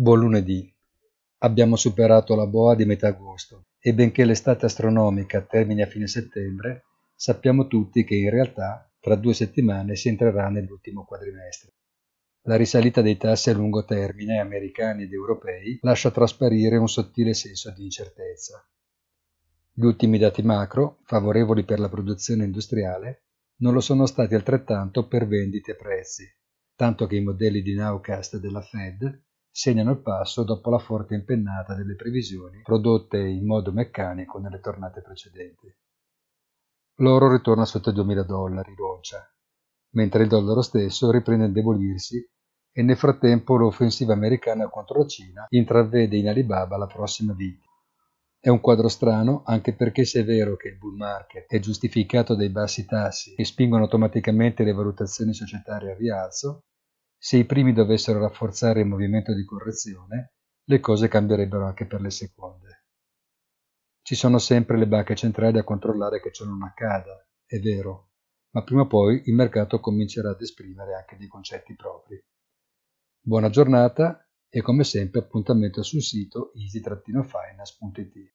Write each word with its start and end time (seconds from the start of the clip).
Buon 0.00 0.20
lunedì. 0.20 0.74
Abbiamo 1.40 1.76
superato 1.76 2.34
la 2.34 2.46
boa 2.46 2.74
di 2.74 2.86
metà 2.86 3.08
agosto 3.08 3.66
e 3.78 3.92
benché 3.92 4.24
l'estate 4.24 4.64
astronomica 4.64 5.42
termini 5.42 5.82
a 5.82 5.86
fine 5.86 6.06
settembre, 6.06 6.84
sappiamo 7.14 7.66
tutti 7.66 8.02
che 8.02 8.14
in 8.14 8.30
realtà 8.30 8.90
tra 8.98 9.14
due 9.14 9.34
settimane 9.34 9.96
si 9.96 10.08
entrerà 10.08 10.48
nell'ultimo 10.48 11.04
quadrimestre. 11.04 11.74
La 12.44 12.56
risalita 12.56 13.02
dei 13.02 13.18
tassi 13.18 13.50
a 13.50 13.52
lungo 13.52 13.84
termine 13.84 14.38
americani 14.38 15.02
ed 15.02 15.12
europei 15.12 15.78
lascia 15.82 16.10
trasparire 16.10 16.78
un 16.78 16.88
sottile 16.88 17.34
senso 17.34 17.70
di 17.70 17.82
incertezza. 17.82 18.66
Gli 19.70 19.84
ultimi 19.84 20.16
dati 20.16 20.40
macro, 20.40 21.00
favorevoli 21.04 21.64
per 21.64 21.78
la 21.78 21.90
produzione 21.90 22.44
industriale, 22.44 23.24
non 23.56 23.74
lo 23.74 23.80
sono 23.80 24.06
stati 24.06 24.34
altrettanto 24.34 25.06
per 25.06 25.26
vendite 25.26 25.72
e 25.72 25.76
prezzi, 25.76 26.24
tanto 26.74 27.06
che 27.06 27.16
i 27.16 27.22
modelli 27.22 27.60
di 27.60 27.74
nowcast 27.74 28.38
della 28.38 28.62
Fed 28.62 29.28
segnano 29.50 29.90
il 29.90 30.00
passo 30.00 30.44
dopo 30.44 30.70
la 30.70 30.78
forte 30.78 31.14
impennata 31.14 31.74
delle 31.74 31.96
previsioni 31.96 32.62
prodotte 32.62 33.18
in 33.18 33.44
modo 33.44 33.72
meccanico 33.72 34.38
nelle 34.38 34.60
tornate 34.60 35.02
precedenti. 35.02 35.74
L'oro 36.96 37.30
ritorna 37.30 37.64
sotto 37.64 37.90
i 37.90 37.94
2000 37.94 38.22
dollari 38.22 38.74
roncia, 38.74 39.26
mentre 39.94 40.22
il 40.22 40.28
dollaro 40.28 40.62
stesso 40.62 41.10
riprende 41.10 41.44
a 41.44 41.46
indebolirsi 41.48 42.24
e 42.72 42.82
nel 42.82 42.96
frattempo 42.96 43.56
l'offensiva 43.56 44.12
americana 44.12 44.68
contro 44.68 45.00
la 45.00 45.06
Cina 45.06 45.46
intravede 45.48 46.16
in 46.16 46.28
Alibaba 46.28 46.76
la 46.76 46.86
prossima 46.86 47.32
vittima. 47.32 47.68
È 48.38 48.48
un 48.48 48.60
quadro 48.60 48.88
strano 48.88 49.42
anche 49.44 49.74
perché 49.74 50.04
se 50.04 50.20
è 50.20 50.24
vero 50.24 50.56
che 50.56 50.68
il 50.68 50.78
bull 50.78 50.96
market 50.96 51.46
è 51.46 51.58
giustificato 51.58 52.34
dai 52.34 52.48
bassi 52.48 52.86
tassi 52.86 53.34
che 53.34 53.44
spingono 53.44 53.82
automaticamente 53.82 54.62
le 54.62 54.72
valutazioni 54.72 55.34
societarie 55.34 55.90
al 55.90 55.98
rialzo, 55.98 56.64
se 57.22 57.36
i 57.36 57.44
primi 57.44 57.74
dovessero 57.74 58.18
rafforzare 58.18 58.80
il 58.80 58.86
movimento 58.86 59.34
di 59.34 59.44
correzione, 59.44 60.32
le 60.64 60.80
cose 60.80 61.06
cambierebbero 61.06 61.66
anche 61.66 61.86
per 61.86 62.00
le 62.00 62.08
seconde. 62.08 62.86
Ci 64.00 64.14
sono 64.14 64.38
sempre 64.38 64.78
le 64.78 64.86
banche 64.86 65.14
centrali 65.14 65.58
a 65.58 65.62
controllare 65.62 66.22
che 66.22 66.32
ciò 66.32 66.46
non 66.46 66.62
accada, 66.62 67.22
è 67.44 67.58
vero, 67.58 68.12
ma 68.52 68.64
prima 68.64 68.80
o 68.82 68.86
poi 68.86 69.20
il 69.26 69.34
mercato 69.34 69.80
comincerà 69.80 70.30
ad 70.30 70.40
esprimere 70.40 70.94
anche 70.94 71.18
dei 71.18 71.28
concetti 71.28 71.74
propri. 71.76 72.18
Buona 73.20 73.50
giornata 73.50 74.26
e 74.48 74.62
come 74.62 74.82
sempre 74.82 75.20
appuntamento 75.20 75.82
sul 75.82 76.00
sito 76.00 76.52
easy-finance.it. 76.54 78.30